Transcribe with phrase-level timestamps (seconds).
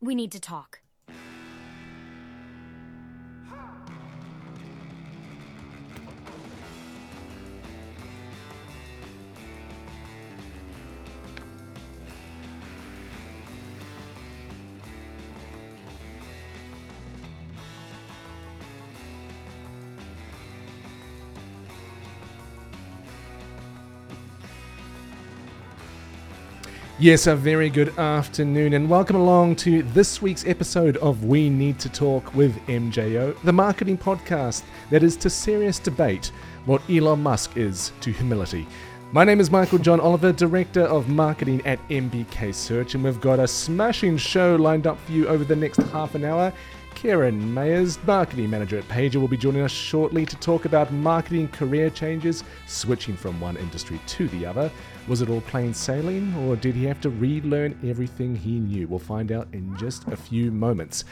[0.00, 0.80] We need to talk.
[27.08, 31.78] Yes, a very good afternoon, and welcome along to this week's episode of We Need
[31.78, 36.32] to Talk with MJO, the marketing podcast that is to serious debate
[36.66, 38.66] what Elon Musk is to humility.
[39.12, 43.38] My name is Michael John Oliver, Director of Marketing at MBK Search, and we've got
[43.38, 46.52] a smashing show lined up for you over the next half an hour.
[47.00, 51.46] Kieron Mayers, Marketing Manager at Paiger, will be joining us shortly to talk about marketing
[51.46, 54.68] career changes, switching from one industry to the other.
[55.06, 58.88] Was it all plain sailing, or did he have to relearn everything he knew?
[58.88, 61.04] We'll find out in just a few moments.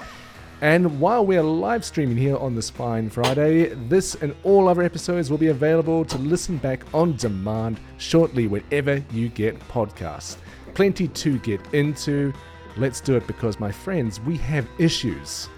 [0.60, 5.30] And while we're live streaming here on this fine Friday, this and all other episodes
[5.30, 10.36] will be available to listen back on demand shortly wherever you get podcasts.
[10.74, 12.32] Plenty to get into.
[12.76, 15.48] Let's do it because, my friends, we have issues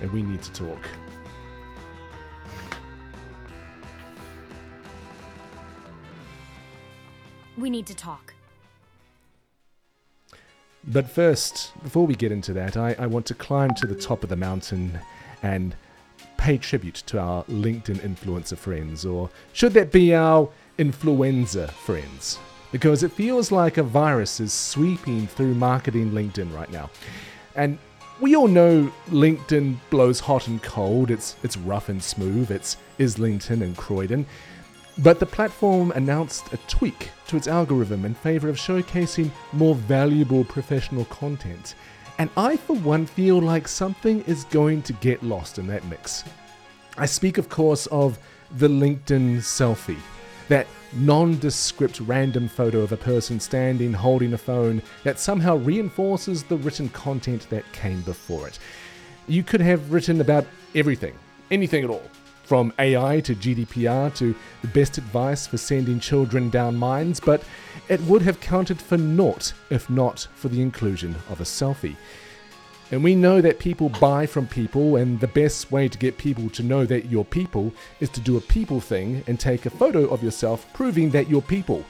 [0.00, 0.88] and we need to talk.
[7.58, 8.34] We need to talk.
[10.84, 14.22] But first, before we get into that, I, I want to climb to the top
[14.22, 14.98] of the mountain
[15.42, 15.76] and
[16.38, 20.48] pay tribute to our LinkedIn influencer friends, or should that be our
[20.78, 22.38] influenza friends?
[22.72, 26.88] Because it feels like a virus is sweeping through marketing LinkedIn right now.
[27.56, 27.78] And
[28.20, 31.10] we all know LinkedIn blows hot and cold.
[31.10, 32.50] It's it's rough and smooth.
[32.50, 34.26] It's Islington and Croydon.
[34.98, 40.44] But the platform announced a tweak to its algorithm in favor of showcasing more valuable
[40.44, 41.74] professional content.
[42.18, 46.24] And I, for one, feel like something is going to get lost in that mix.
[46.98, 48.18] I speak, of course, of
[48.58, 49.96] the LinkedIn selfie.
[50.48, 56.56] That nondescript random photo of a person standing holding a phone that somehow reinforces the
[56.56, 58.58] written content that came before it.
[59.28, 61.14] You could have written about everything,
[61.50, 62.02] anything at all,
[62.42, 67.44] from AI to GDPR to the best advice for sending children down mines, but
[67.88, 71.96] it would have counted for naught if not for the inclusion of a selfie.
[72.92, 76.50] And we know that people buy from people, and the best way to get people
[76.50, 80.06] to know that you're people is to do a people thing and take a photo
[80.06, 81.84] of yourself proving that you're people.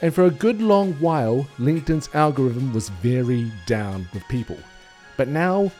[0.00, 4.56] And for a good long while, LinkedIn's algorithm was very down with people.
[5.18, 5.70] But now,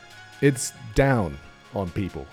[0.42, 1.38] it's down
[1.74, 2.26] on people.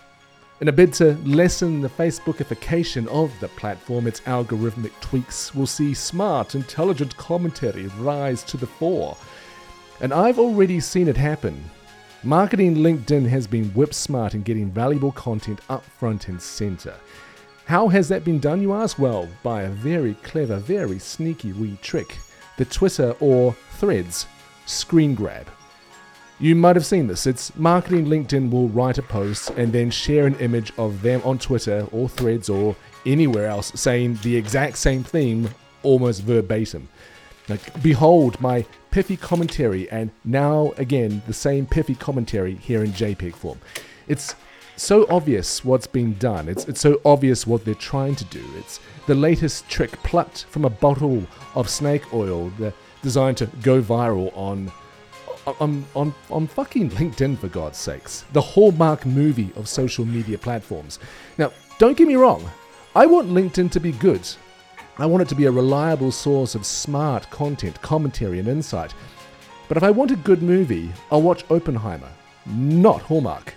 [0.60, 5.94] In a bid to lessen the Facebookification of the platform, its algorithmic tweaks will see
[5.94, 9.16] smart, intelligent commentary rise to the fore.
[10.02, 11.64] And I've already seen it happen
[12.24, 16.96] Marketing LinkedIn has been whip smart in getting valuable content up front and center.
[17.66, 18.98] How has that been done, you ask?
[18.98, 22.18] Well, by a very clever, very sneaky wee trick
[22.58, 24.26] the Twitter or Threads
[24.66, 25.48] screen grab.
[26.40, 27.28] You might have seen this.
[27.28, 31.38] It's marketing LinkedIn will write a post and then share an image of them on
[31.38, 35.50] Twitter or Threads or anywhere else saying the exact same theme
[35.84, 36.90] almost verbatim.
[37.50, 43.36] Like, behold my piffy commentary, and now again the same piffy commentary here in JPEG
[43.36, 43.60] form.
[44.08, 44.36] It's
[44.76, 46.48] so obvious what's been done.
[46.48, 48.44] It's, it's so obvious what they're trying to do.
[48.58, 51.24] It's the latest trick plucked from a bottle
[51.56, 52.52] of snake oil
[53.02, 54.72] designed to go viral on,
[55.60, 58.26] on, on, on fucking LinkedIn, for God's sakes.
[58.34, 61.00] The hallmark movie of social media platforms.
[61.38, 62.50] Now, don't get me wrong,
[62.96, 64.28] I want LinkedIn to be good.
[65.00, 68.96] I want it to be a reliable source of smart content, commentary, and insight.
[69.68, 72.10] But if I want a good movie, I'll watch Oppenheimer,
[72.46, 73.54] not Hallmark.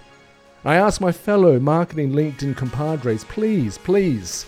[0.64, 4.44] I ask my fellow marketing LinkedIn compadres, please, please.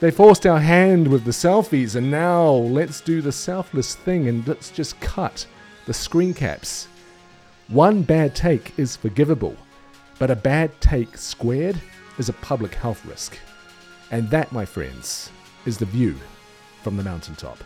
[0.00, 4.48] They forced our hand with the selfies, and now let's do the selfless thing and
[4.48, 5.46] let's just cut
[5.84, 6.88] the screen caps.
[7.68, 9.56] One bad take is forgivable,
[10.18, 11.80] but a bad take squared
[12.16, 13.38] is a public health risk.
[14.10, 15.30] And that, my friends,
[15.66, 16.16] is the view
[16.82, 17.58] from the mountaintop.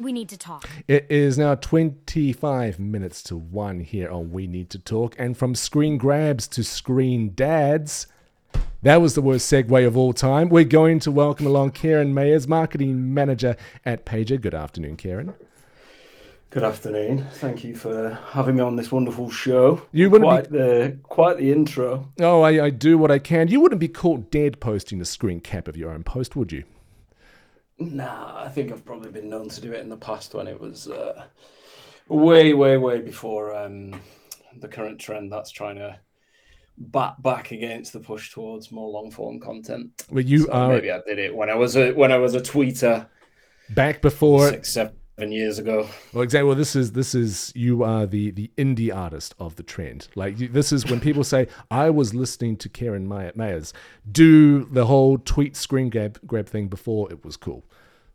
[0.00, 0.68] We need to talk.
[0.88, 5.14] It is now 25 minutes to 1 here on We Need to Talk.
[5.18, 8.08] And from screen grabs to screen dads,
[8.82, 10.48] that was the worst segue of all time.
[10.48, 13.56] We're going to welcome along Kieron Mayers, marketing manager
[13.86, 14.40] at Paiger.
[14.40, 15.34] Good afternoon, Kieron.
[16.54, 17.26] Good afternoon.
[17.32, 19.82] Thank you for having me on this wonderful show.
[19.90, 20.58] You wouldn't quite be...
[20.58, 22.12] the quite the intro.
[22.20, 23.48] Oh, I, I do what I can.
[23.48, 26.62] You wouldn't be caught dead posting a screen cap of your own post, would you?
[27.80, 30.60] Nah, I think I've probably been known to do it in the past when it
[30.60, 31.24] was uh,
[32.06, 34.00] way, way, way before um,
[34.60, 35.98] the current trend that's trying to
[36.78, 40.04] bat back against the push towards more long form content.
[40.08, 42.36] Well, you So are maybe I did it when I was a when I was
[42.36, 43.08] a tweeter
[43.70, 45.88] back before six, seven years ago.
[46.12, 46.46] Well, exactly.
[46.48, 50.08] Well, this is this is you are the the indie artist of the trend.
[50.14, 53.72] Like you, this is when people say, "I was listening to Kieron May- Mayers
[54.10, 57.64] do the whole tweet screen grab grab thing before it was cool."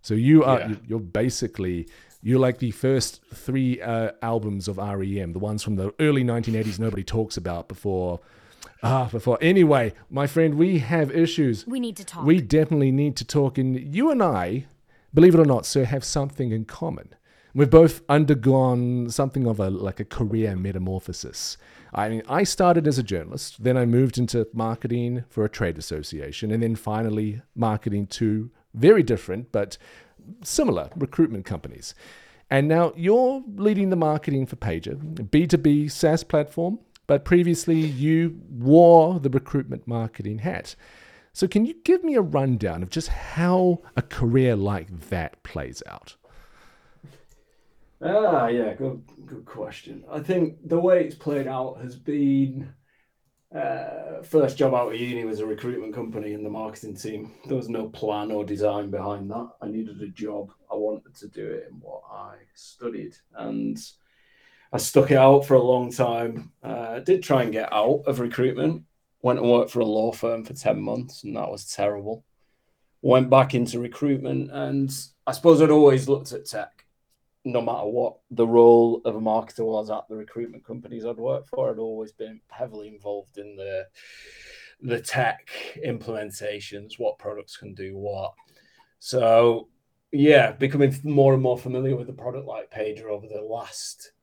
[0.01, 0.69] So you are Yeah.
[0.69, 1.87] you- you're basically
[2.21, 6.77] you're like the first three uh, albums of REM, the ones from the early 1980s
[6.77, 8.19] nobody talks about before.
[8.83, 9.37] Ah, before.
[9.41, 11.65] Anyway, my friend, we have issues.
[11.65, 12.25] We need to talk.
[12.25, 13.57] We definitely need to talk.
[13.57, 14.65] And you and I,
[15.13, 17.09] believe it or not, sir, have something in common.
[17.53, 21.57] We've both undergone something of a like a career metamorphosis.
[21.93, 25.77] I mean, I started as a journalist, then I moved into marketing for a trade
[25.77, 29.77] association, and then finally marketing to very different but
[30.43, 31.95] similar recruitment companies.
[32.51, 38.39] And now you're leading the marketing for Paiger, a B2B SaaS platform, but previously you
[38.49, 40.75] wore the recruitment marketing hat.
[41.33, 45.81] So, can you give me a rundown of just how a career like that plays
[45.85, 46.15] out?
[48.01, 50.05] Ah, yeah, good, good question.
[50.09, 52.73] I think the way it's played out has been
[53.53, 57.33] uh, first job out of uni was a recruitment company in the marketing team.
[57.45, 59.49] There was no plan or design behind that.
[59.61, 60.51] I needed a job.
[60.71, 63.77] I wanted to do it in what I studied, and
[64.71, 66.51] I stuck it out for a long time.
[66.61, 68.83] Uh, did try and get out of recruitment.
[69.21, 72.23] Went and worked for a law firm for ten months, and that was terrible.
[73.01, 74.91] Went back into recruitment, and
[75.27, 76.79] I suppose I'd always looked at tech
[77.45, 81.49] no matter what the role of a marketer was at the recruitment companies I'd worked
[81.49, 83.87] for, I'd always been heavily involved in the
[84.81, 85.49] the tech
[85.85, 88.33] implementations, what products can do what.
[88.99, 89.67] So
[90.11, 94.13] yeah, becoming more and more familiar with the product like Paiger over the last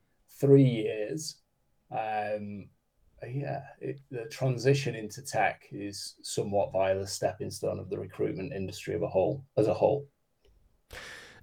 [0.40, 1.37] three years.
[1.90, 2.69] Um,
[3.22, 8.52] yeah, it, the transition into tech is somewhat via the stepping stone of the recruitment
[8.52, 10.06] industry of a whole as a whole.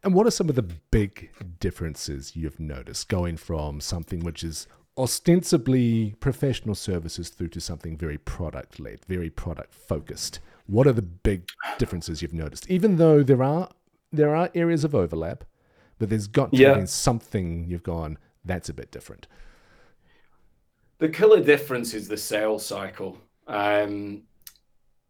[0.03, 4.67] And what are some of the big differences you've noticed going from something which is
[4.97, 10.39] ostensibly professional services through to something very product led, very product focused?
[10.67, 11.47] What are the big
[11.77, 12.69] differences you've noticed?
[12.69, 13.69] Even though there are
[14.11, 15.43] there are areas of overlap,
[15.97, 16.79] but there's got to Yeah.
[16.79, 19.27] be something you've gone, that's a bit different.
[21.03, 23.17] The killer difference is the sales cycle.
[23.45, 24.21] Um,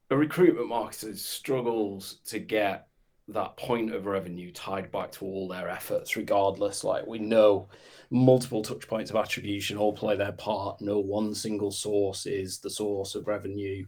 [0.09, 2.87] a recruitment marketer struggles to get
[3.27, 6.83] that point of revenue tied back to all their efforts, regardless.
[6.83, 7.69] Like we know
[8.09, 10.81] multiple touch points of attribution all play their part.
[10.81, 13.85] No one single source is the source of revenue.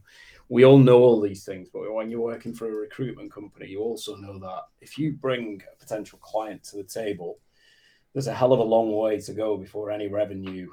[0.48, 3.80] We all know all these things, but when you're working for a recruitment company, you
[3.80, 7.40] also know that if you bring a potential client to the table,
[8.14, 10.70] there's a hell of a long way to go before any revenue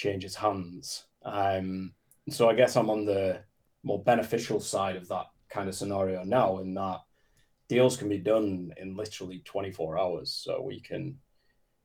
[0.00, 1.04] changes hands.
[1.24, 1.92] Um,
[2.30, 3.40] so I guess I'm on the
[3.82, 7.00] more beneficial side of that kind of scenario now, in that
[7.68, 10.32] deals can be done in literally 24 hours.
[10.32, 11.18] So we can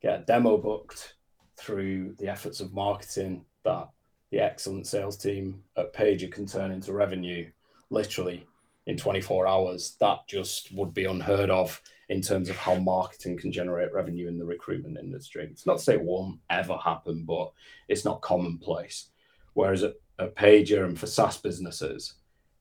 [0.01, 1.15] get a demo booked
[1.57, 3.89] through the efforts of marketing that
[4.31, 7.49] the excellent sales team at Paiger can turn into revenue
[7.89, 8.45] literally
[8.87, 9.95] in 24 hours.
[9.99, 14.37] That just would be unheard of in terms of how marketing can generate revenue in
[14.37, 15.47] the recruitment industry.
[15.49, 17.51] It's not to say it won't ever happen, but
[17.87, 19.09] it's not commonplace.
[19.53, 22.15] Whereas at, at Paiger and for SaaS businesses,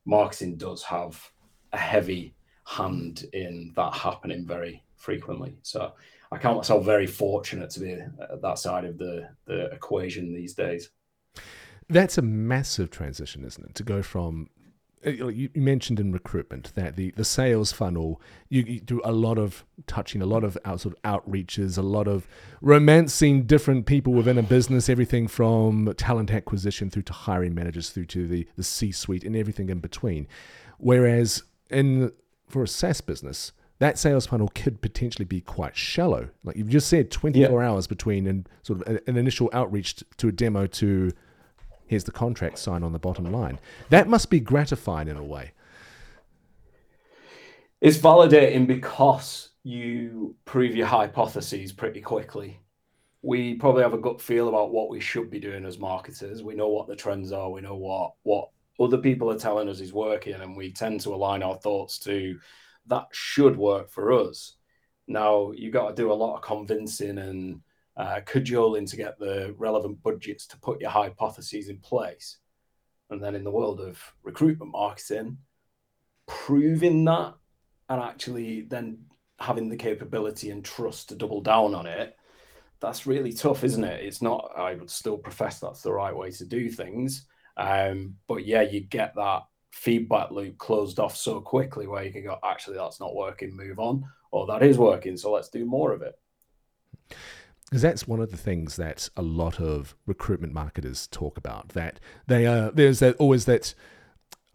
[0.05, 1.31] marketing does have
[1.73, 5.55] a heavy hand in that happening very frequently.
[5.61, 5.93] So
[6.31, 10.53] I count myself very fortunate to be at that side of the, the equation these
[10.53, 10.89] days.
[11.87, 13.75] That's a massive transition, isn't it?
[13.75, 14.49] To go from
[15.05, 19.11] Uh, you you mentioned in recruitment that the, the sales funnel you, you do a
[19.11, 22.27] lot of touching a lot of out, sort of outreaches a lot of
[22.61, 28.05] romancing different people within a business everything from talent acquisition through to hiring managers through
[28.05, 30.27] to the, the c-suite and everything in between.
[30.77, 32.11] Whereas in
[32.47, 36.29] for a SaaS business that sales funnel could potentially be quite shallow.
[36.43, 40.31] Like you've just said 24 hours between and sort of an initial outreach to a
[40.31, 41.11] demo to
[41.87, 43.59] here's the contract sign on the bottom line.
[43.89, 45.51] That must be gratifying in a way.
[47.81, 52.59] It's validating because you prove your hypotheses pretty quickly.
[53.21, 56.43] We probably have a gut feel about what we should be doing as marketers.
[56.43, 57.49] We know what the trends are.
[57.49, 58.49] We know what what
[58.79, 62.37] other people are telling us is working, and we tend to align our thoughts to
[62.87, 64.57] that should work for us.
[65.07, 67.61] Now you've got to do a lot of convincing and
[67.97, 72.37] uh, cajoling to get the relevant budgets to put your hypotheses in place.
[73.09, 75.37] And then in the world of recruitment marketing,
[76.27, 77.35] proving that
[77.89, 78.97] and actually then
[79.39, 82.17] having the capability and trust to double down on it,
[82.79, 84.03] that's really tough, isn't it?
[84.03, 84.51] It's not.
[84.57, 87.25] I would still profess that's the right way to do things.
[87.57, 92.23] Um, but yeah, you get that feedback loop closed off so quickly where you can
[92.23, 95.91] go, actually, that's not working, move on, or that is working, so let's do more
[95.91, 96.17] of it.
[97.69, 101.69] Because that's one of the things that a lot of recruitment marketers talk about.
[101.69, 103.73] That they are there's that always that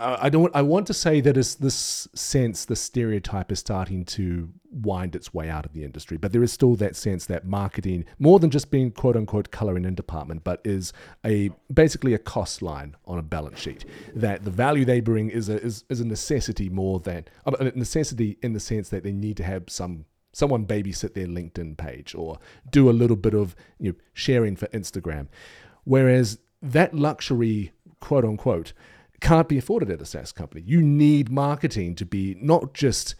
[0.01, 0.55] uh, I don't.
[0.57, 5.35] I want to say that is this sense, the stereotype is starting to wind its
[5.35, 8.51] way out of the industry, but there is still that sense that marketing, more than
[8.51, 10.93] just being quote unquote coloring in department, but is
[11.25, 13.85] a basically a cost line on a balance sheet.
[14.15, 18.39] That the value they bring is a is, is a necessity more than a necessity
[18.43, 22.39] in the sense that they need to have some someone babysit their LinkedIn page or
[22.71, 25.29] do a little bit of you know, sharing for Instagram,
[25.85, 28.73] whereas that luxury quote unquote
[29.21, 30.63] can't be afforded at a SaaS company.
[30.65, 33.15] You need marketing to be not just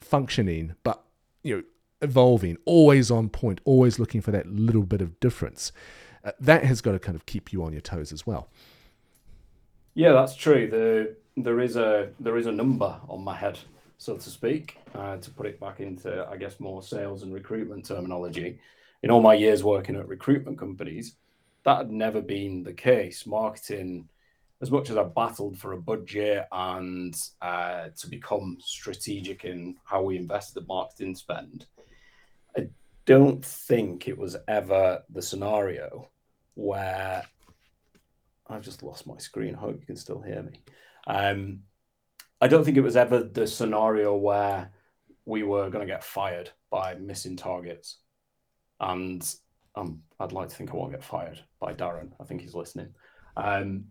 [0.00, 1.04] functioning, but
[1.42, 1.62] you know,
[2.00, 5.72] evolving, always on point, always looking for that little bit of difference.
[6.24, 8.48] Uh, that has got to kind of keep you on your toes as well.
[9.94, 10.68] Yeah, that's true.
[10.68, 13.58] The, there is a there is a number on my head,
[13.98, 17.86] so to speak, uh, to put it back into I guess more sales and recruitment
[17.86, 18.58] terminology.
[19.02, 21.16] In all my years working at recruitment companies,
[21.64, 23.26] that had never been the case.
[23.26, 24.08] Marketing
[24.62, 30.02] as much as I battled for a budget and uh, to become strategic in how
[30.02, 31.66] we invest the marketing spend,
[32.56, 32.68] I
[33.04, 36.08] don't think it was ever the scenario
[36.54, 37.24] where
[38.46, 39.54] I've just lost my screen.
[39.54, 40.60] I hope you can still hear me.
[41.06, 41.60] Um,
[42.40, 44.70] I don't think it was ever the scenario where
[45.24, 47.98] we were going to get fired by missing targets.
[48.80, 49.26] And
[49.74, 52.10] um, I'd like to think I won't get fired by Darren.
[52.20, 52.88] I think he's listening.
[53.36, 53.86] Um,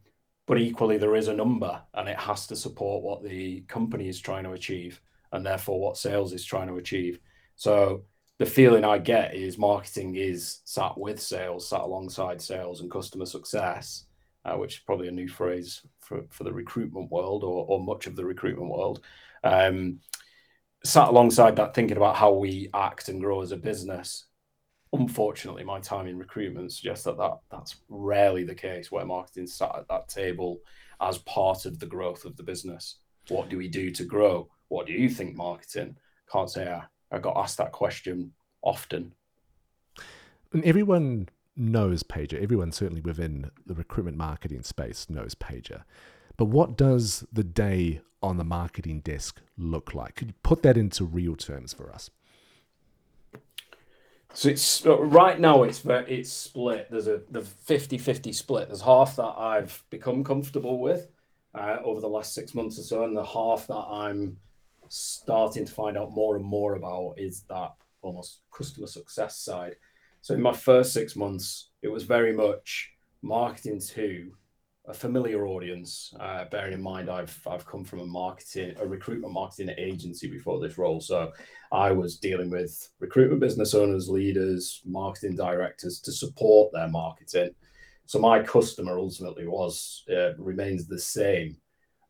[0.46, 4.20] but equally there is a number and it has to support what the company is
[4.20, 7.20] trying to achieve and therefore what sales is trying to achieve
[7.56, 8.04] so
[8.40, 13.26] the feeling i get is marketing is sat with sales sat alongside sales and customer
[13.26, 14.06] success
[14.46, 18.08] uh, which is probably a new phrase for, for the recruitment world or, or much
[18.08, 19.02] of the recruitment world
[19.44, 20.00] um,
[20.84, 24.26] sat alongside that thinking about how we act and grow as a business
[24.94, 29.76] unfortunately, my time in recruitment suggests that, that that's rarely the case where marketing sat
[29.76, 30.60] at that table
[31.02, 33.00] as part of the growth of the business.
[33.28, 34.50] What do we do to grow?
[34.70, 35.98] What do you think marketing?
[36.32, 38.32] Can't say I, I got asked that question
[38.62, 39.14] often.
[40.54, 42.42] And everyone knows Paiger.
[42.42, 45.84] Everyone, certainly within the recruitment marketing space, knows Paiger.
[46.38, 50.16] But what does the day on the marketing desk look like?
[50.16, 52.10] Could you put that into real terms for us?
[54.36, 56.88] So it's right now it's it's split.
[56.90, 58.68] There's a the 50-50 split.
[58.68, 61.08] There's half that I've become comfortable with
[61.54, 64.38] uh, over the last six months or so, and the half that I'm
[64.90, 69.76] starting to find out more and more about is that almost customer success side.
[70.24, 74.32] So in my first six months, it was very much marketing to
[74.88, 76.14] a familiar audience.
[76.18, 80.62] Uh, bearing in mind, I've I've come from a marketing, a recruitment marketing agency before
[80.62, 81.34] this role, so
[81.74, 87.52] I was dealing with recruitment business owners, leaders, marketing directors to support their marketing.
[88.06, 91.58] So my customer ultimately was uh, remains the same,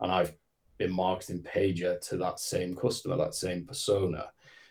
[0.01, 0.33] and I've
[0.77, 4.27] been marketing Paiger to that same customer, that same persona.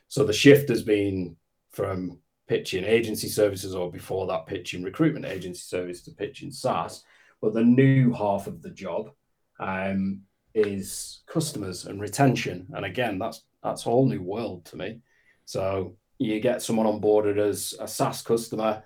[0.06, 1.34] So the shift has been
[1.72, 2.20] from
[2.52, 7.04] pitching agency services, or before that, pitching recruitment agency service to pitching SaaS
[7.42, 9.10] but the new half of the job
[9.58, 10.22] um,
[10.54, 12.68] is customers and retention.
[12.72, 15.00] And again, that's that's a whole new world to me.
[15.44, 18.84] So you get someone onboarded as a SaaS customer,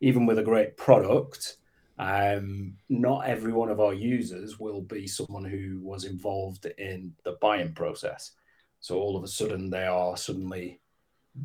[0.00, 1.56] even with a great product.
[1.98, 7.36] Um, not every one of our users will be someone who was involved in the
[7.40, 8.32] buying process.
[8.80, 10.80] So all of a sudden, they are suddenly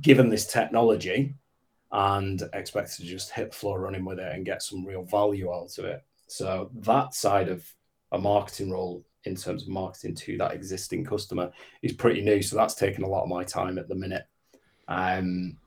[0.02, 1.36] given this technology
[1.92, 5.52] and expected to just hit the floor running with it and get some real value
[5.54, 6.04] out of it.
[6.28, 7.66] So that side of
[8.12, 12.42] a marketing role in terms of marketing to that existing customer is pretty new.
[12.42, 14.26] So that's taken a lot of my time at the minute.
[14.88, 15.58] Um,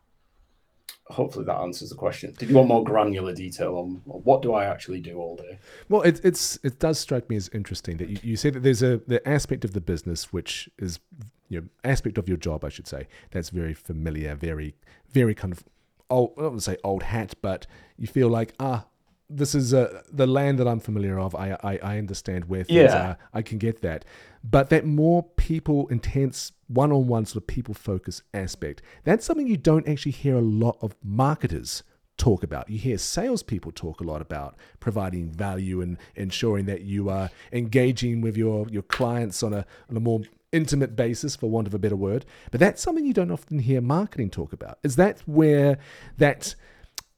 [1.06, 2.34] hopefully that answers the question.
[2.38, 5.58] Did you want more granular detail on what do I actually do all day?
[5.88, 8.82] Well, it, it's it does strike me as interesting that you, you say that there's
[8.82, 10.98] a the aspect of the business which is
[11.48, 14.74] you know aspect of your job, I should say, that's very familiar, very
[15.12, 15.64] very kind of
[16.14, 16.32] old.
[16.36, 17.66] I don't want to say old hat, but
[17.96, 18.86] you feel like ah,
[19.28, 21.34] this is uh, the land that I'm familiar of.
[21.34, 23.08] I, I, I understand where things yeah.
[23.10, 23.18] are.
[23.32, 24.04] I can get that.
[24.42, 29.46] But that more people intense, one on one sort of people focus aspect, that's something
[29.46, 31.82] you don't actually hear a lot of marketers
[32.16, 32.68] talk about.
[32.70, 38.20] You hear salespeople talk a lot about providing value and ensuring that you are engaging
[38.20, 40.20] with your, your clients on a, on a more
[40.54, 42.24] intimate basis, for want of a better word.
[42.50, 44.78] But that's something you don't often hear marketing talk about.
[44.82, 45.78] Is that where
[46.18, 46.54] that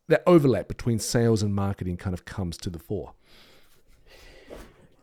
[0.09, 3.13] that overlap between sales and marketing kind of comes to the fore?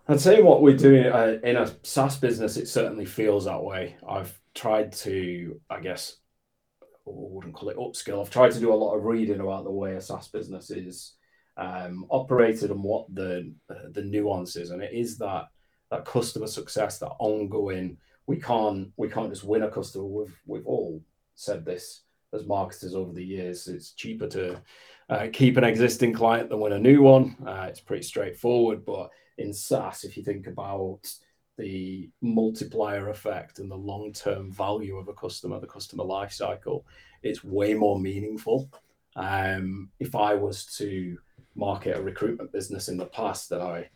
[0.08, 3.96] I'd say what we're doing uh, in a SaaS business, it certainly feels that way.
[4.08, 6.18] I've tried to, I guess,
[6.82, 8.22] I wouldn't call it upskill.
[8.22, 11.14] I've tried to do a lot of reading about the way a SaaS business is
[11.56, 15.46] um, operated and what the uh, the nuances, and it is that
[15.92, 17.98] that customer success, that ongoing.
[18.26, 20.06] We can't we can't just win a customer.
[20.06, 21.02] We've we've all
[21.36, 22.04] said this
[22.34, 23.68] as marketers over the years.
[23.68, 24.62] It's cheaper to
[25.10, 27.36] uh, keep an existing client than win a new one.
[27.46, 31.02] Uh, it's pretty straightforward, but in SaaS, if you think about
[31.58, 36.86] the multiplier effect and the long-term value of a customer, the customer life cycle,
[37.22, 38.70] it's way more meaningful.
[39.16, 41.18] Um, if I was to
[41.56, 43.90] market a recruitment business in the past that I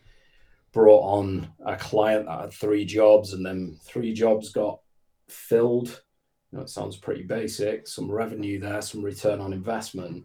[0.77, 4.79] brought on a client that had three jobs and then three jobs got
[5.27, 6.03] filled,
[6.51, 10.23] you know, it sounds pretty basic, some revenue there, some return on investment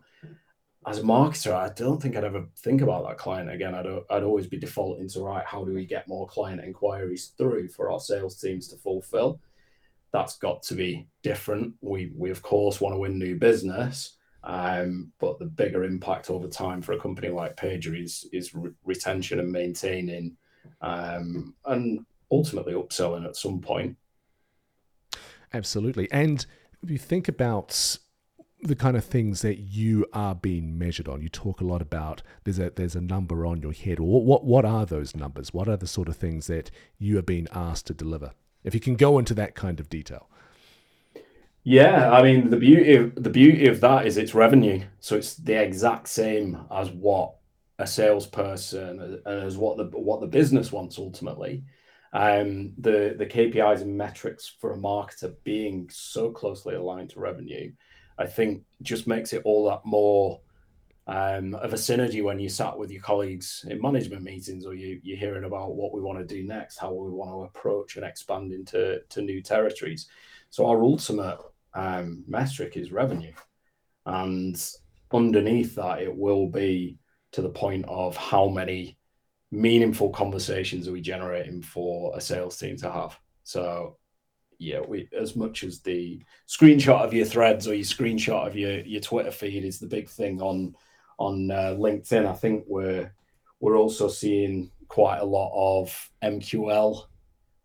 [0.86, 3.74] as a marketer, I don't think I'd ever think about that client again.
[3.74, 7.68] I'd, I'd always be defaulting to, right, how do we get more client inquiries through
[7.68, 9.40] for our sales teams to fulfill?
[10.12, 11.72] That's got to be different.
[11.80, 16.48] We, we of course, want to win new business, um, but the bigger impact over
[16.48, 20.36] time for a company like Paiger is, is re- retention and maintaining
[20.80, 23.96] um, and ultimately upselling at some point.
[25.52, 26.10] Absolutely.
[26.10, 26.44] And
[26.82, 27.98] if you think about
[28.62, 31.20] the kind of things that you are being measured on.
[31.20, 33.98] You talk a lot about there's a there's a number on your head.
[33.98, 35.52] What what what are those numbers?
[35.52, 38.32] What are the sort of things that you are being asked to deliver?
[38.62, 40.28] If you can go into that kind of detail.
[41.64, 44.82] Yeah, I mean the beauty of the beauty of that is it's revenue.
[45.00, 47.34] So it's the exact same as what
[47.78, 51.64] a salesperson and as what the what the business wants ultimately.
[52.14, 57.72] Um, the the KPIs and metrics for a marketer being so closely aligned to revenue
[58.18, 60.40] I think just makes it all that more
[61.06, 65.00] um, of a synergy when you sat with your colleagues in management meetings or you,
[65.02, 68.04] you're hearing about what we want to do next, how we want to approach and
[68.04, 70.06] expand into to new territories.
[70.50, 71.38] So our ultimate
[71.74, 73.32] um, metric is revenue.
[74.06, 74.62] And
[75.12, 76.98] underneath that, it will be
[77.32, 78.98] to the point of how many
[79.50, 83.18] meaningful conversations are we generating for a sales team to have.
[83.44, 83.96] So
[84.58, 88.80] yeah, we as much as the screenshot of your threads or your screenshot of your
[88.80, 90.74] your Twitter feed is the big thing on
[91.18, 92.26] on uh, LinkedIn.
[92.26, 93.12] I think we're
[93.60, 97.04] we're also seeing quite a lot of MQL,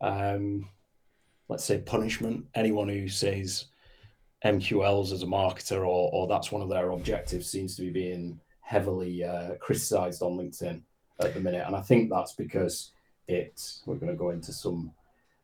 [0.02, 0.70] um,
[1.50, 2.46] let's say punishment.
[2.56, 3.66] Anyone who says
[4.44, 8.40] MQLs as a marketer or or that's one of their objectives seems to be being
[8.68, 10.82] heavily uh, criticized on LinkedIn
[11.22, 12.92] at the minute, and I think that's because
[13.28, 13.62] it.
[13.86, 14.92] We're going to go into some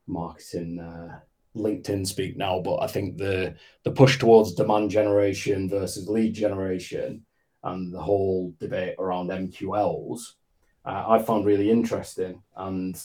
[0.08, 0.80] marketing.
[0.80, 1.20] Uh,
[1.56, 7.26] LinkedIn speak now, but I think the the push towards demand generation versus lead generation
[7.64, 10.34] and the whole debate around MQLs,
[10.86, 12.42] uh, I found really interesting.
[12.58, 13.02] And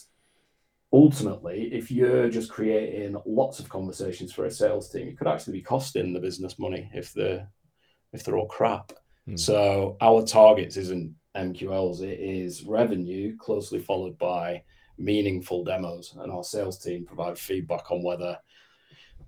[0.93, 5.59] ultimately, if you're just creating lots of conversations for a sales team, it could actually
[5.59, 7.49] be costing the business money if they're
[8.13, 8.93] if they're all crap.
[9.29, 9.38] Mm.
[9.38, 14.62] So our targets isn't MQLs; it is revenue, closely followed by
[14.97, 18.38] meaningful demos, and our sales team provide feedback on whether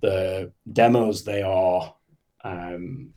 [0.01, 1.95] the demos they are
[2.45, 3.13] um,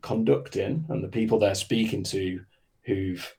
[0.00, 2.40] conducting and the people they're speaking to
[2.82, 3.34] who've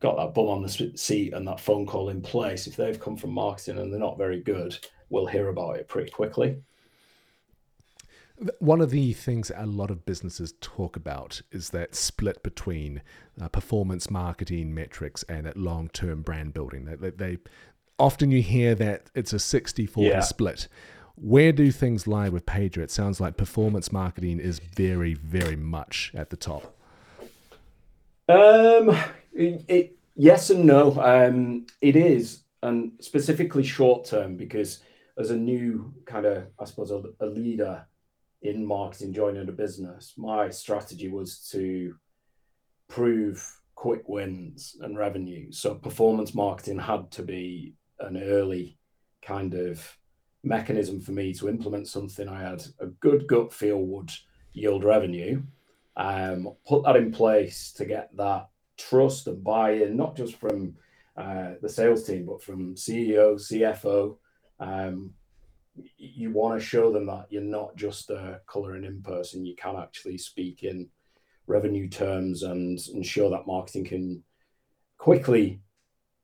[0.00, 3.16] got that bum on the seat and that phone call in place, if they've come
[3.16, 4.78] from marketing and they're not very good,
[5.10, 6.56] we'll hear about it pretty quickly.
[8.58, 13.02] One of the things a lot of businesses talk about is that split between
[13.40, 16.84] uh, performance marketing metrics and that long term brand building.
[16.84, 17.38] They, they,
[17.98, 20.20] often you hear that it's a 60 40 yeah.
[20.20, 20.68] split.
[21.14, 22.78] Where do things lie with Paiger?
[22.78, 26.76] It sounds like performance marketing is very, very much at the top.
[28.28, 28.90] Um,
[29.32, 31.00] it, it, yes and no.
[31.00, 34.80] Um, it is, and specifically short term, because
[35.18, 37.86] as a new kind of, I suppose, a, a leader
[38.42, 41.94] in marketing joining a business, my strategy was to
[42.88, 43.44] prove
[43.74, 45.50] quick wins and revenue.
[45.52, 48.78] So performance marketing had to be an early
[49.22, 49.96] kind of
[50.42, 54.10] mechanism for me to implement something I had a good gut feel would
[54.52, 55.42] yield revenue.
[55.96, 60.74] Um, put that in place to get that trust and buy-in, not just from
[61.16, 64.16] uh, the sales team, but from CEO, CFO.
[64.60, 65.12] Um,
[65.96, 69.44] you want to show them that you're not just a colouring in person.
[69.44, 70.88] You can actually speak in
[71.46, 74.24] revenue terms and, ensure that marketing can
[74.98, 75.60] quickly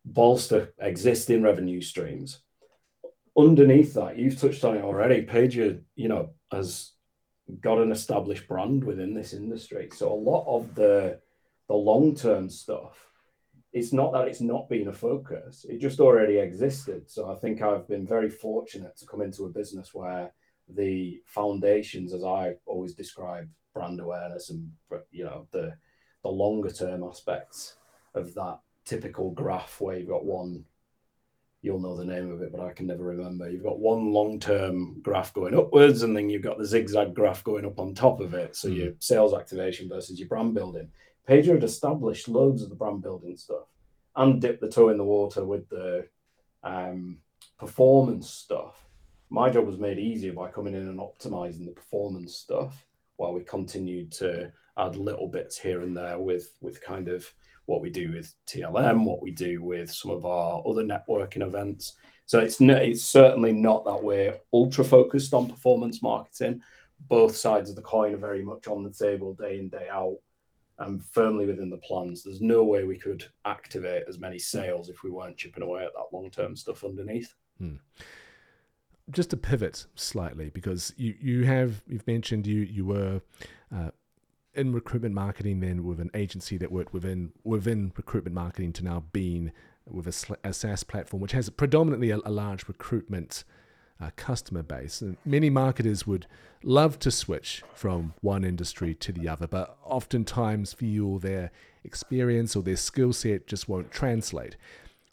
[0.05, 2.41] bolster existing revenue streams.
[3.37, 5.25] Underneath that, you've touched on it already.
[5.25, 6.93] Paiger, you know, has
[7.61, 9.88] got an established brand within this industry.
[9.95, 11.21] So a lot of the
[11.69, 12.99] the long term stuff,
[13.73, 17.11] it's not that it's not been a focus; it just already existed.
[17.11, 20.33] So I think I've been very fortunate to come into a business where
[20.69, 24.71] the foundations, as I always describe, brand awareness and
[25.11, 25.75] you know the
[26.23, 27.77] the longer term aspects
[28.15, 30.65] of that typical graph where you've got one
[31.63, 33.49] you'll know the name of it, but I can never remember.
[33.49, 37.45] You've got one long term graph going upwards, and then you've got the zigzag graph
[37.45, 38.57] going up on top of it.
[38.57, 38.77] So mm.
[38.77, 40.91] your sales activation versus your brand building.
[41.29, 43.67] Paiger had established loads of the brand building stuff
[44.17, 46.07] and dipped the toe in the water with the
[46.63, 47.19] um,
[47.59, 48.85] performance stuff.
[49.31, 53.43] My job was made easier by coming in and optimizing the performance stuff while we
[53.43, 57.31] continued to add little bits here and there with with kind of
[57.67, 61.95] what we do with TLM, what we do with some of our other networking events.
[62.27, 66.61] So it's no, it's certainly not that we're ultra focused on performance marketing.
[67.09, 70.19] Both sides of the coin are very much on the table day in day out
[70.79, 72.23] and firmly within the plans.
[72.23, 75.93] There's no way we could activate as many sales if we weren't chipping away at
[75.95, 77.35] that long term stuff underneath.
[77.59, 77.77] Hmm.
[79.11, 83.21] Just to pivot slightly, because you, you have you've mentioned you you were
[83.75, 83.91] uh,
[84.55, 89.05] in recruitment marketing then with an agency that worked within within recruitment marketing to now
[89.13, 89.53] being
[89.87, 93.45] with a, a SaaS platform which has predominantly a, a large recruitment
[94.00, 95.00] uh, customer base.
[95.00, 96.26] And many marketers would
[96.62, 101.50] love to switch from one industry to the other, but oftentimes feel their
[101.85, 104.57] experience or their skill set just won't translate.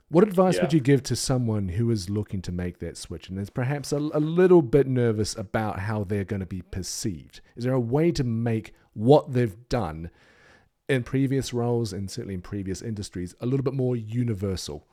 [0.09, 0.63] What advice yeah.
[0.63, 3.91] would you give to someone who is looking to make that switch and is perhaps
[3.91, 7.41] a, a little bit nervous about how they're going to be perceived?
[7.55, 10.09] Is there a way to make what they've done
[10.87, 14.87] in previous roles and certainly in previous industries a little bit more universal?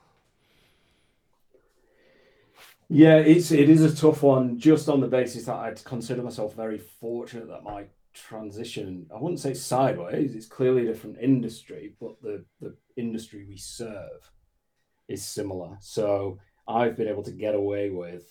[2.88, 6.55] Yeah, it's it is a tough one just on the basis that I'd consider myself
[6.55, 12.20] very fortunate that my transition I wouldn't say sideways, it's clearly a different industry, but
[12.22, 14.31] the the industry we serve
[15.09, 15.77] is similar.
[15.81, 18.25] So I've been able to get away with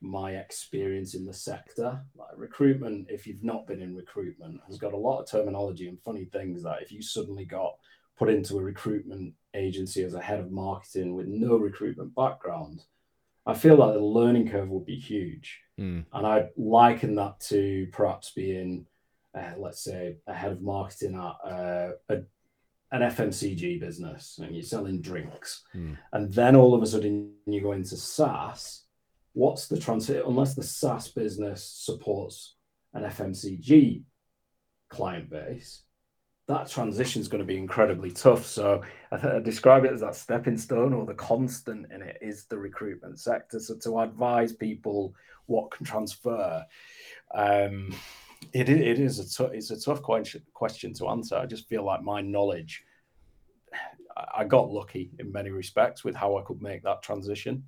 [0.00, 2.00] my experience in the sector.
[2.16, 6.00] Like recruitment, if you've not been in recruitment, has got a lot of terminology and
[6.00, 7.74] funny things that if you suddenly got
[8.16, 12.84] put into a recruitment agency as a head of marketing with no recruitment background,
[13.44, 15.60] I feel like the learning curve would be huge.
[15.80, 16.04] Mm.
[16.12, 18.86] And I liken that to perhaps being,
[19.36, 22.22] uh, let's say, a head of marketing at uh, a
[22.92, 25.96] an FMCG business and you're selling drinks, mm.
[26.12, 28.84] and then all of a sudden you go into SaaS.
[29.32, 30.24] What's the transit?
[30.26, 32.56] Unless the SaaS business supports
[32.92, 34.02] an FMCG
[34.90, 35.84] client base,
[36.48, 38.44] that transition is going to be incredibly tough.
[38.44, 42.44] So I, I, describe it as that stepping stone or the constant in it is
[42.46, 43.60] the recruitment sector.
[43.60, 45.14] So to advise people
[45.46, 46.64] what can transfer,
[47.34, 47.94] um,
[48.52, 51.36] it, it is a t- it's a tough question question to answer.
[51.36, 52.84] I just feel like my knowledge,
[54.34, 57.64] I got lucky in many respects with how I could make that transition.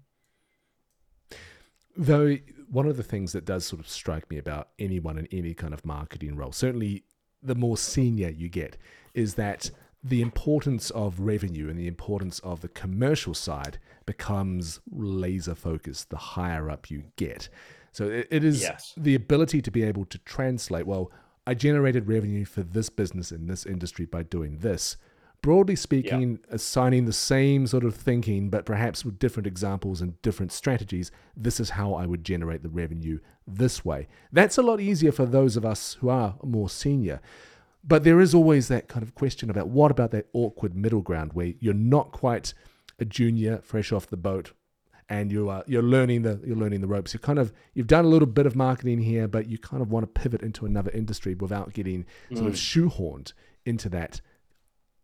[1.97, 2.37] Though
[2.69, 5.73] one of the things that does sort of strike me about anyone in any kind
[5.73, 7.05] of marketing role, certainly
[7.45, 8.77] the more senior you get,
[9.13, 9.71] is that
[10.03, 16.17] the importance of revenue and the importance of the commercial side becomes laser focused the
[16.17, 17.49] higher up you get.
[17.93, 18.93] So it, it is yes.
[18.97, 21.11] the ability to be able to translate, well,
[21.47, 24.97] I generated revenue for this business in this industry by doing this.
[25.45, 26.55] Broadly speaking, yeah.
[26.55, 31.61] assigning the same sort of thinking, but perhaps with different examples and different strategies, this
[31.61, 34.09] is how I would generate the revenue this way.
[34.33, 37.21] That's a lot easier for those of us who are more senior.
[37.87, 41.35] But there is always that kind of question about what about that awkward middle ground
[41.35, 42.55] where you're not quite
[42.99, 44.53] a junior fresh off the boat
[45.11, 47.13] and you are you're learning the you're learning the ropes.
[47.13, 49.91] You kind of you've done a little bit of marketing here, but you kind of
[49.91, 52.91] want to pivot into another industry without getting sort of mm.
[52.91, 53.35] shoehorned
[53.67, 54.23] into that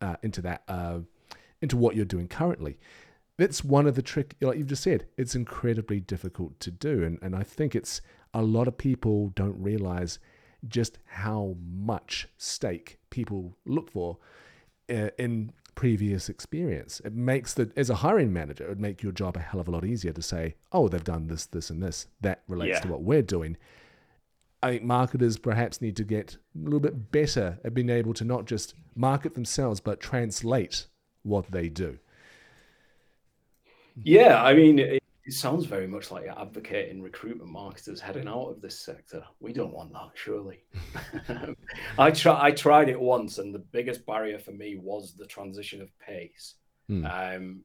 [0.00, 1.00] uh, into that uh,
[1.60, 2.78] into what you're doing currently.
[3.36, 7.18] That's one of the trick, like you've just said, it's incredibly difficult to do, and
[7.22, 8.00] and I think it's
[8.34, 10.18] a lot of people don't realize
[10.68, 14.18] just how much stake people look for
[14.90, 17.00] uh, in previous experience.
[17.04, 19.68] It makes the as a hiring manager, it would make your job a hell of
[19.68, 22.06] a lot easier to say, oh, they've done this, this, and this.
[22.20, 22.80] That relates yeah.
[22.80, 23.56] to what we're doing.
[24.62, 28.24] I think marketers perhaps need to get a little bit better at being able to
[28.24, 30.86] not just market themselves, but translate
[31.22, 31.98] what they do.
[34.02, 38.60] Yeah, I mean, it sounds very much like you're advocating recruitment marketers heading out of
[38.60, 39.22] this sector.
[39.40, 40.64] We don't want that, surely.
[41.98, 42.46] I try.
[42.46, 46.54] I tried it once, and the biggest barrier for me was the transition of pace.
[46.88, 47.06] Hmm.
[47.06, 47.60] Um,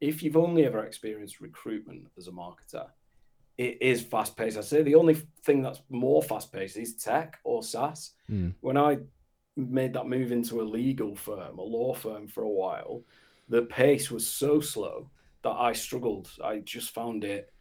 [0.00, 2.86] if you've only ever experienced recruitment as a marketer,
[3.58, 4.58] it is fast paced.
[4.58, 8.12] I say the only thing that's more fast paced is tech or SaaS.
[8.30, 8.54] Mm.
[8.60, 8.98] When I
[9.56, 13.02] made that move into a legal firm, a law firm for a while,
[13.48, 15.10] the pace was so slow
[15.42, 16.30] that I struggled.
[16.42, 17.52] I just found it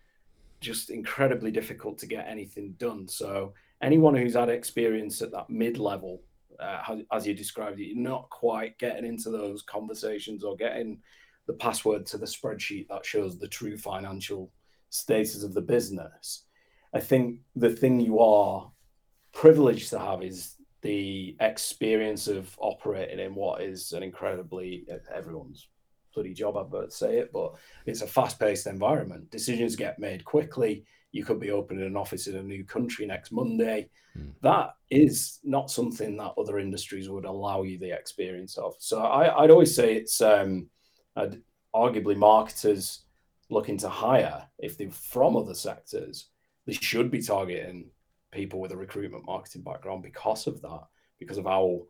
[0.61, 3.07] just incredibly difficult to get anything done.
[3.07, 6.21] So anyone who's had experience at that mid level,
[6.59, 10.99] uh, as you described it, you're not quite getting into those conversations or getting
[11.47, 14.51] the password to the spreadsheet that shows the true financial
[14.91, 16.45] status of the business.
[16.93, 18.71] I think the thing you are
[19.33, 25.67] privileged to have is the experience of operating in what is an incredibly everyone's
[26.13, 27.53] bloody job advert say it, but
[27.85, 29.31] it's a fast-paced environment.
[29.31, 30.83] Decisions get made quickly.
[31.13, 33.89] You could be opening an office in a new country next Monday.
[34.17, 34.33] Mm.
[34.41, 38.75] That is not something that other industries would allow you the experience of.
[38.79, 40.67] So I, would always say it's um,
[41.73, 43.05] arguably marketers
[43.51, 46.27] looking to hire, if they're from other sectors,
[46.65, 47.89] they should be targeting
[48.31, 50.83] people with a recruitment marketing background because of that,
[51.19, 51.81] because of how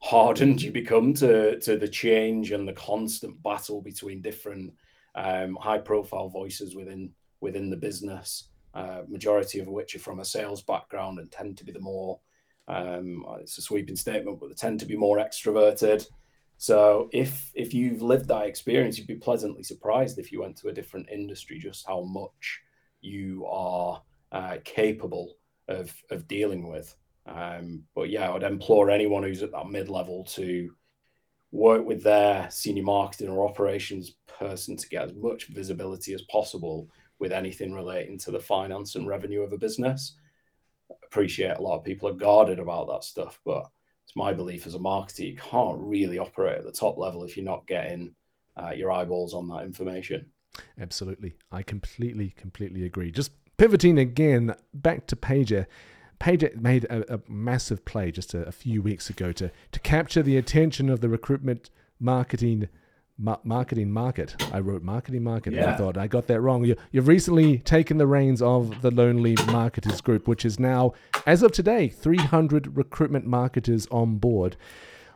[0.00, 4.72] hardened you become to to the change and the constant battle between different
[5.14, 8.48] um, high profile voices within within the business.
[8.74, 12.20] Uh, majority of which are from a sales background and tend to be the more
[12.68, 16.06] um, it's a sweeping statement, but they tend to be more extroverted.
[16.58, 20.68] So if if you've lived that experience, you'd be pleasantly surprised if you went to
[20.68, 22.60] a different industry just how much
[23.00, 25.36] you are uh, capable
[25.68, 26.94] of of dealing with.
[27.26, 30.70] Um, but yeah, I would implore anyone who's at that mid level to
[31.52, 36.88] work with their senior marketing or operations person to get as much visibility as possible
[37.18, 40.16] with anything relating to the finance and revenue of a business.
[41.04, 43.68] Appreciate a lot of people are guarded about that stuff, but
[44.06, 47.36] it's my belief as a marketer, you can't really operate at the top level if
[47.36, 48.14] you're not getting
[48.56, 50.26] uh, your eyeballs on that information.
[50.80, 51.34] Absolutely.
[51.50, 53.10] I completely, completely agree.
[53.10, 55.66] Just pivoting again back to Pager.
[56.20, 60.22] Paiger made a, a massive play just a, a, few weeks ago to, to capture
[60.22, 62.68] the attention of the recruitment marketing
[63.18, 64.34] ma- marketing market.
[64.52, 65.54] I wrote marketing market.
[65.54, 65.72] Yeah.
[65.72, 66.64] I thought I got that wrong.
[66.64, 70.92] You, you've recently taken the reins of the Lonely Marketers Group, which is now,
[71.26, 74.56] as of today, 300 recruitment marketers on board.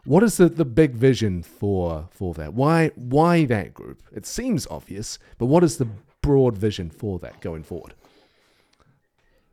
[0.05, 2.55] What is the, the big vision for for that?
[2.55, 4.03] Why why that group?
[4.13, 5.89] It seems obvious, but what is the
[6.23, 7.95] broad vision for that going forward?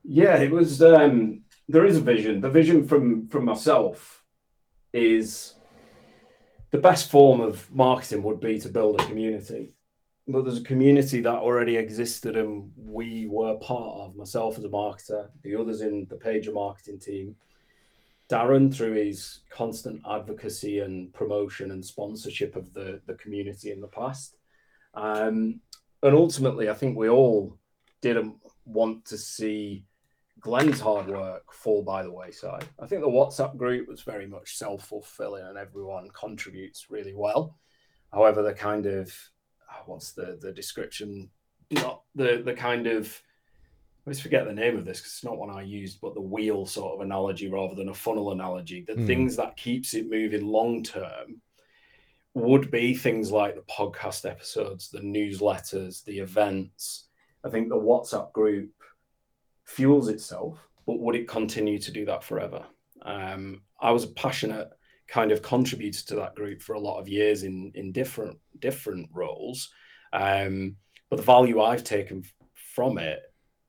[0.04, 0.82] Yeah, it was.
[0.82, 2.40] Um, there is a vision.
[2.40, 4.24] The vision from from myself
[4.94, 5.56] is
[6.72, 9.74] the best form of marketing would be to build a community.
[10.28, 14.70] But there's a community that already existed and we were part of, myself as a
[14.70, 17.36] marketer, the others in the Paiger marketing team.
[18.30, 23.88] Darren, through his constant advocacy and promotion and sponsorship of the, the community in the
[23.88, 24.36] past.
[24.94, 25.62] Um,
[26.04, 27.58] and ultimately, I think we all
[28.02, 29.86] didn't want to see
[30.40, 32.66] Glenn's hard work fall by the wayside.
[32.80, 37.58] I think the WhatsApp group was very much self fulfilling and everyone contributes really well.
[38.12, 39.14] However, the kind of
[39.70, 41.30] ah, what's the the description?
[41.72, 43.22] Not the the kind of
[44.08, 46.22] I always forget the name of this because it's not one I used, but the
[46.22, 48.86] wheel sort of analogy rather than a funnel analogy.
[48.88, 49.06] The mm.
[49.06, 51.42] things that keeps it moving long term
[52.34, 57.10] would be things like the podcast episodes, the newsletters, the events.
[57.44, 58.72] I think the WhatsApp group
[59.68, 62.66] fuels itself, but would it continue to do that forever?
[63.04, 64.70] Um, I was a passionate
[65.08, 69.10] kind of contributor to that group for a lot of years in in different different
[69.14, 69.70] roles,
[70.14, 70.76] um,
[71.10, 73.20] but the value I've taken from it,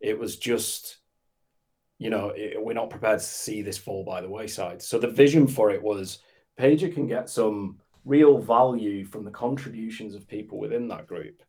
[0.00, 0.98] it was just,
[1.98, 4.82] you know, it, we're not prepared to see this fall by the wayside.
[4.82, 6.18] So the vision for it was,
[6.58, 11.42] Paiger can get some real value from the contributions of people within that group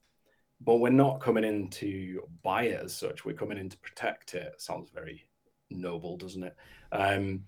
[0.62, 3.24] but we're not coming in to buy it as such.
[3.24, 4.60] We're coming in to protect it.
[4.62, 5.26] Sounds very
[5.70, 6.56] noble, doesn't it?
[6.92, 7.44] Um,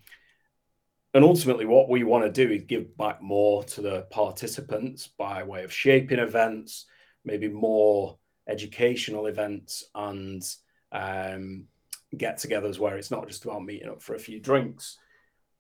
[1.14, 5.44] and ultimately, what we want to do is give back more to the participants by
[5.44, 6.86] way of shaping events,
[7.26, 10.42] maybe more educational events, and
[10.94, 11.66] um,
[12.16, 14.98] get togethers where it's not just about meeting up for a few drinks.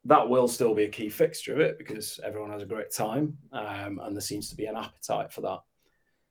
[0.06, 3.38] That will still be a key fixture of it because everyone has a great time,
[3.52, 5.60] um, and there seems to be an appetite for that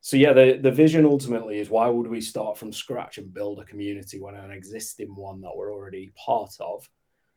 [0.00, 3.58] so yeah, the, the vision ultimately is why would we start from scratch and build
[3.60, 6.88] a community when an existing one that we're already part of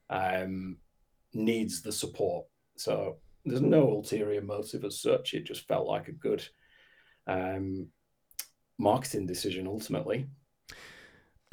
[0.10, 0.78] um,
[1.34, 2.46] needs the support.
[2.78, 5.34] So there's no ulterior motive as such.
[5.34, 6.48] It just felt like a good
[7.28, 7.88] um,
[8.78, 10.28] marketing decision ultimately.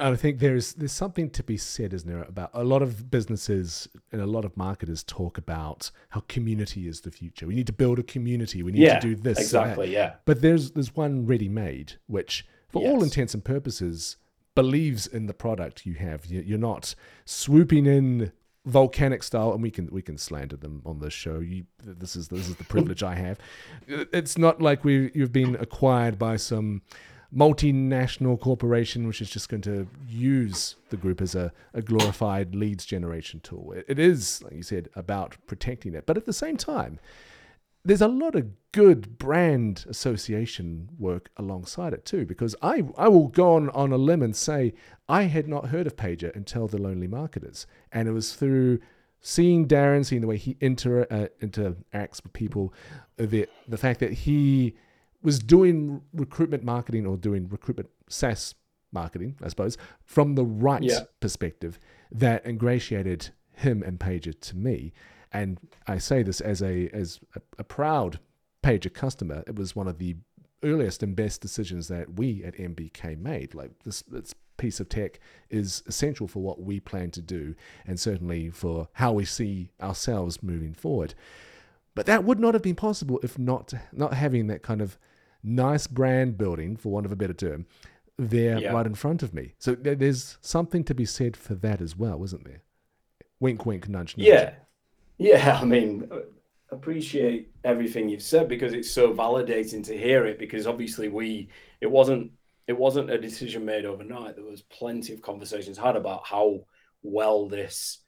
[0.01, 3.11] And I think there's there's something to be said, isn't there, about a lot of
[3.11, 7.45] businesses and a lot of marketers talk about how community is the future.
[7.45, 8.63] We need to build a community.
[8.63, 9.37] We need yeah, to do this.
[9.37, 9.93] Exactly.
[9.93, 10.15] Yeah.
[10.25, 12.91] But there's there's one ready made, which, for yes.
[12.91, 14.17] all intents and purposes,
[14.55, 16.25] believes in the product you have.
[16.25, 18.31] You- You're not swooping in
[18.65, 21.39] volcanic style, and we can we can slander them on this show.
[21.39, 23.37] You, this is this is the privilege I have.
[23.87, 26.81] It's not like we you've been acquired by some
[27.35, 32.85] multinational corporation which is just going to use the group as a, a glorified leads
[32.85, 33.71] generation tool.
[33.71, 36.99] It, it is, like you said, about protecting it, but at the same time,
[37.83, 43.27] there's a lot of good brand association work alongside it too because I, I will
[43.27, 44.73] go on, on a limb and say
[45.09, 48.79] I had not heard of Paiger until The Lonely Marketers and it was through
[49.19, 52.73] seeing Darren seeing the way he inter, uh, interacts with people
[53.17, 54.75] the, the fact that he
[55.23, 58.55] was doing recruitment marketing or doing recruitment SaaS
[58.91, 61.01] marketing I suppose from the right Yeah.
[61.19, 61.79] perspective
[62.11, 64.91] that ingratiated him and Paiger to me
[65.31, 68.19] and I say this as a as a, a proud
[68.63, 69.43] Paiger customer.
[69.47, 70.17] It was one of the
[70.63, 73.55] earliest and best decisions that we at MBK made.
[73.55, 77.55] Like this, this piece of tech is essential for what we plan to do,
[77.87, 81.15] and certainly for how we see ourselves moving forward.
[81.95, 84.97] But that would not have been possible if not not having that kind of
[85.43, 87.65] nice brand building, for want of a better term,
[88.17, 88.71] there Yeah.
[88.71, 89.53] right in front of me.
[89.57, 92.61] So there's something to be said for that as well, isn't there?
[93.39, 94.27] Wink, wink, nudge, nudge.
[94.27, 94.53] Yeah,
[95.17, 95.59] yeah.
[95.61, 96.09] I mean,
[96.71, 100.39] appreciate everything you've said because it's so validating to hear it.
[100.39, 101.49] Because obviously, we
[101.81, 102.31] it wasn't
[102.67, 104.35] it wasn't a decision made overnight.
[104.35, 106.65] There was plenty of conversations had about how
[107.03, 107.99] well this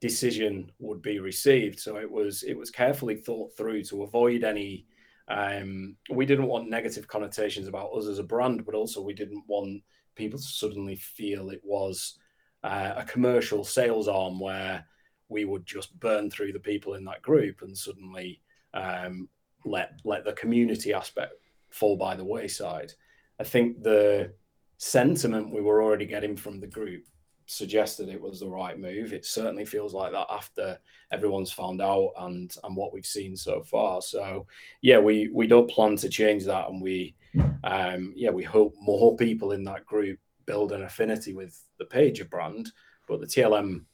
[0.00, 1.78] decision would be received.
[1.78, 4.86] So it was it was carefully thought through to avoid any.
[5.28, 9.44] Um, we didn't want negative connotations about us as a brand, but also we didn't
[9.46, 9.82] want
[10.16, 12.18] people to suddenly feel it was
[12.64, 14.84] uh, a commercial sales arm where
[15.28, 18.40] we would just burn through the people in that group and suddenly
[18.74, 19.28] um,
[19.64, 21.34] let let the community aspect
[21.70, 22.92] fall by the wayside.
[23.38, 24.32] I think the
[24.78, 27.04] sentiment we were already getting from the group
[27.50, 29.12] suggested it was the right move.
[29.12, 30.78] It certainly feels like that after
[31.12, 34.00] everyone's found out and and what we've seen so far.
[34.02, 34.46] So
[34.82, 37.16] yeah, we we don't plan to change that, and we
[37.64, 42.28] um, yeah we hope more people in that group build an affinity with the Paiger
[42.28, 42.70] brand.
[43.08, 43.84] But the TLM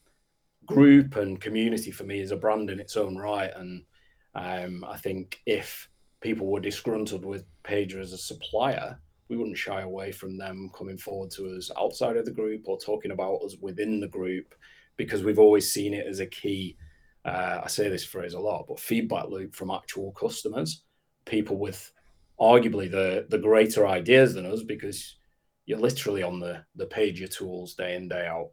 [0.66, 3.84] group and community for me is a brand in its own right, and
[4.34, 5.88] um, I think if
[6.20, 10.98] people were disgruntled with Paiger as a supplier, we wouldn't shy away from them coming
[10.98, 14.54] forward to us outside of the group or talking about us within the group
[14.96, 16.76] because we've always seen it as a key.
[17.24, 20.82] Uh, I say this phrase a lot, but feedback loop from actual customers,
[21.24, 21.92] people with
[22.40, 25.16] arguably the the greater ideas than us, because
[25.66, 28.50] you're literally on the the Paiger tools day in day out.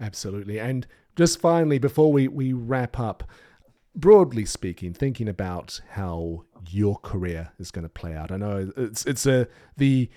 [0.00, 0.60] Absolutely.
[0.60, 3.24] And just finally, before we, we wrap up,
[3.94, 8.30] broadly speaking, thinking about how your career is going to play out.
[8.30, 10.08] I know it's it's a the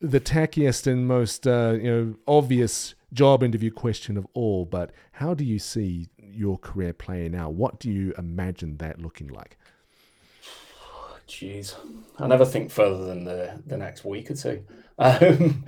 [0.00, 5.34] the tackiest and most uh, you know obvious job interview question of all, but how
[5.34, 7.54] do you see your career playing out?
[7.54, 9.56] What do you imagine that looking like?
[11.26, 11.74] Jeez,
[12.18, 14.64] I never think further than the, the next week or two.
[15.00, 15.64] Um,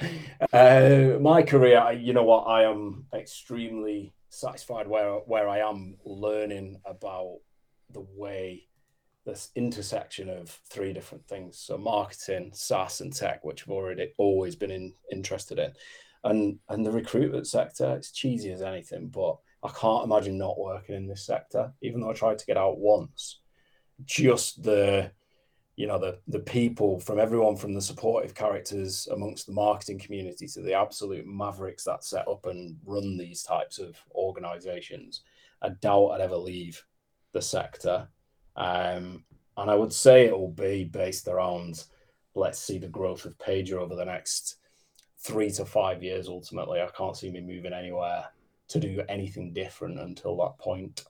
[0.53, 6.81] uh, my career, you know what, I am extremely satisfied where where I am learning
[6.85, 7.38] about
[7.92, 8.66] the way
[9.26, 11.59] this intersection of three different things.
[11.59, 15.72] So marketing, SaaS, and tech, which I've already always been in, interested in,
[16.24, 17.94] and and the recruitment sector.
[17.96, 22.11] It's cheesy as anything, but I can't imagine not working in this sector, even though
[22.11, 23.40] I tried to get out once.
[24.05, 25.12] Just the
[25.81, 30.46] you know the the people from everyone from the supportive characters amongst the marketing community
[30.46, 35.22] to the absolute mavericks that set up and run these types of organizations
[35.62, 36.85] i doubt i'd ever leave
[37.32, 38.08] the sector
[38.56, 39.24] um,
[39.56, 41.84] and i would say it will be based around
[42.34, 44.56] let's see the growth of Paiger over the next
[45.18, 48.24] three to five years ultimately i can't see me moving anywhere
[48.68, 51.04] to do anything different until that point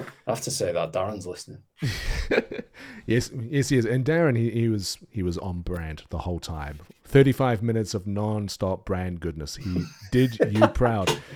[0.00, 1.62] i have to say that darren's listening
[3.06, 3.84] yes, yes, yes.
[3.84, 6.80] And Darren, he, he was he was on brand the whole time.
[7.04, 9.56] Thirty-five minutes of non-stop brand goodness.
[9.56, 11.16] He did you proud.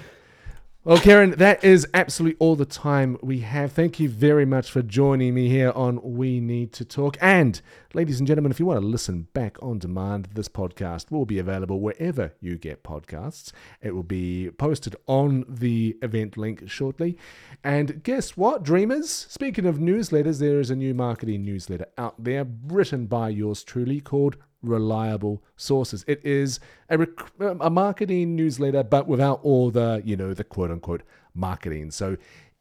[0.83, 3.71] Well, Kieron, that is absolutely all the time we have.
[3.71, 7.19] Thank you very much for joining me here on We Need to Talk.
[7.21, 7.61] And,
[7.93, 11.39] ladies and gentlemen, if you want to listen back on demand, this podcast will be
[11.39, 13.53] available wherever you get podcasts.
[13.83, 17.19] It will be posted on the event link shortly.
[17.63, 19.11] And guess what, dreamers?
[19.11, 24.01] Speaking of newsletters, there is a new marketing newsletter out there written by yours truly
[24.01, 26.05] called reliable sources.
[26.07, 30.71] It is a, rec- a marketing newsletter, but without all the, you know, the quote
[30.71, 31.03] unquote
[31.35, 31.91] marketing.
[31.91, 32.17] So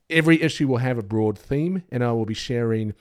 [0.10, 2.96] Every issue will have a broad theme, and I will be sharing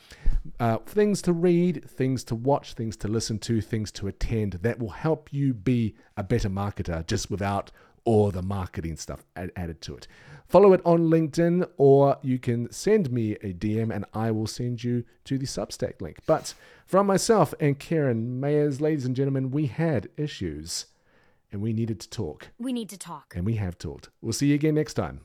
[0.61, 4.79] uh, things to read, things to watch, things to listen to, things to attend that
[4.79, 7.71] will help you be a better marketer just without
[8.09, 10.07] all the marketing stuff ad- added to it.
[10.47, 14.83] Follow it on LinkedIn, or you can send me a DM and I will send
[14.83, 16.17] you to the Substack link.
[16.27, 16.55] But
[16.87, 20.87] from myself and Kieron Mayers, ladies and gentlemen, we had issues
[21.53, 23.35] and we needed to talk, We need to talk.
[23.37, 24.09] and we have talked.
[24.23, 25.21] We'll see you again next time.